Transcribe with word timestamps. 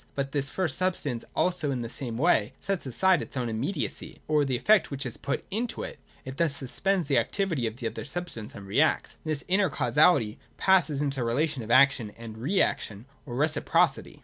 But 0.15 0.31
this 0.31 0.49
first 0.49 0.79
substance 0.79 1.23
also 1.35 1.69
in 1.69 1.83
the 1.83 1.87
same 1.87 2.17
way 2.17 2.53
sets 2.59 2.87
aside 2.87 3.21
its 3.21 3.37
own 3.37 3.49
immediacy, 3.49 4.19
or 4.27 4.43
the 4.43 4.55
effect 4.57 4.89
which 4.89 5.05
is 5.05 5.15
put 5.15 5.45
into 5.51 5.83
it; 5.83 5.99
it 6.25 6.37
thus 6.37 6.55
suspends 6.55 7.07
the 7.07 7.19
activity 7.19 7.67
of 7.67 7.77
the 7.77 7.85
other 7.85 8.03
substance 8.03 8.55
and 8.55 8.65
reacts. 8.65 9.17
In 9.23 9.29
this 9.29 9.47
manner 9.47 9.69
causality 9.69 10.39
passes 10.57 11.03
into 11.03 11.17
the 11.17 11.23
relation 11.23 11.61
of 11.61 11.69
Action 11.69 12.09
and 12.17 12.35
Reaction, 12.39 13.05
or 13.27 13.35
Beciprocity. 13.37 14.19